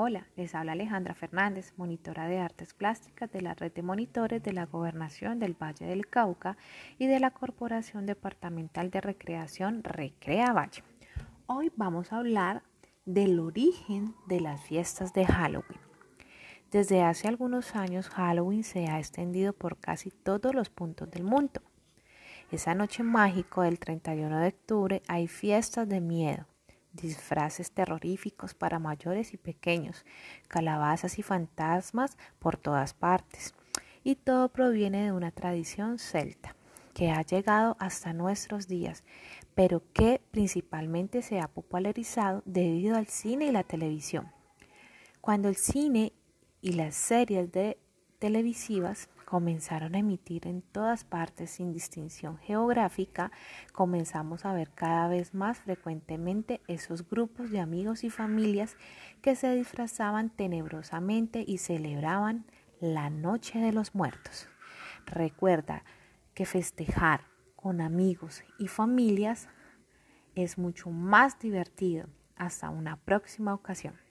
Hola, 0.00 0.28
les 0.36 0.54
habla 0.54 0.72
Alejandra 0.72 1.12
Fernández, 1.12 1.74
monitora 1.76 2.28
de 2.28 2.38
artes 2.38 2.72
plásticas 2.72 3.32
de 3.32 3.40
la 3.40 3.54
red 3.54 3.72
de 3.72 3.82
monitores 3.82 4.40
de 4.40 4.52
la 4.52 4.64
Gobernación 4.64 5.40
del 5.40 5.60
Valle 5.60 5.86
del 5.86 6.06
Cauca 6.06 6.56
y 6.98 7.08
de 7.08 7.18
la 7.18 7.32
Corporación 7.32 8.06
Departamental 8.06 8.92
de 8.92 9.00
Recreación 9.00 9.82
Recrea 9.82 10.52
Valle. 10.52 10.84
Hoy 11.46 11.72
vamos 11.74 12.12
a 12.12 12.18
hablar 12.18 12.62
del 13.06 13.40
origen 13.40 14.14
de 14.28 14.40
las 14.40 14.62
fiestas 14.62 15.12
de 15.14 15.26
Halloween. 15.26 15.80
Desde 16.70 17.02
hace 17.02 17.26
algunos 17.26 17.74
años 17.74 18.08
Halloween 18.08 18.62
se 18.62 18.86
ha 18.86 19.00
extendido 19.00 19.52
por 19.52 19.78
casi 19.78 20.12
todos 20.12 20.54
los 20.54 20.70
puntos 20.70 21.10
del 21.10 21.24
mundo. 21.24 21.60
Esa 22.52 22.72
noche 22.76 23.02
mágica 23.02 23.62
del 23.62 23.80
31 23.80 24.38
de 24.38 24.46
octubre 24.46 25.02
hay 25.08 25.26
fiestas 25.26 25.88
de 25.88 26.00
miedo 26.00 26.46
disfraces 27.00 27.72
terroríficos 27.72 28.54
para 28.54 28.78
mayores 28.78 29.34
y 29.34 29.36
pequeños, 29.36 30.04
calabazas 30.48 31.18
y 31.18 31.22
fantasmas 31.22 32.16
por 32.38 32.56
todas 32.56 32.94
partes. 32.94 33.54
Y 34.04 34.14
todo 34.16 34.48
proviene 34.48 35.04
de 35.04 35.12
una 35.12 35.30
tradición 35.30 35.98
celta 35.98 36.54
que 36.94 37.10
ha 37.10 37.22
llegado 37.22 37.76
hasta 37.78 38.12
nuestros 38.12 38.66
días, 38.66 39.04
pero 39.54 39.82
que 39.92 40.20
principalmente 40.30 41.22
se 41.22 41.38
ha 41.38 41.46
popularizado 41.46 42.42
debido 42.44 42.96
al 42.96 43.06
cine 43.06 43.46
y 43.46 43.52
la 43.52 43.62
televisión. 43.62 44.32
Cuando 45.20 45.48
el 45.48 45.56
cine 45.56 46.12
y 46.60 46.72
las 46.72 46.96
series 46.96 47.52
de 47.52 47.78
televisivas 48.18 49.08
comenzaron 49.24 49.94
a 49.94 49.98
emitir 49.98 50.46
en 50.46 50.62
todas 50.62 51.04
partes 51.04 51.50
sin 51.50 51.72
distinción 51.72 52.38
geográfica, 52.38 53.30
comenzamos 53.72 54.44
a 54.44 54.52
ver 54.54 54.70
cada 54.70 55.06
vez 55.06 55.34
más 55.34 55.58
frecuentemente 55.58 56.62
esos 56.66 57.08
grupos 57.08 57.50
de 57.50 57.60
amigos 57.60 58.04
y 58.04 58.10
familias 58.10 58.76
que 59.20 59.36
se 59.36 59.54
disfrazaban 59.54 60.30
tenebrosamente 60.30 61.44
y 61.46 61.58
celebraban 61.58 62.46
la 62.80 63.10
Noche 63.10 63.58
de 63.58 63.72
los 63.72 63.94
Muertos. 63.94 64.48
Recuerda 65.04 65.84
que 66.34 66.46
festejar 66.46 67.22
con 67.54 67.80
amigos 67.80 68.44
y 68.58 68.68
familias 68.68 69.48
es 70.34 70.56
mucho 70.56 70.90
más 70.90 71.38
divertido. 71.38 72.06
Hasta 72.36 72.70
una 72.70 72.96
próxima 72.96 73.52
ocasión. 73.52 74.07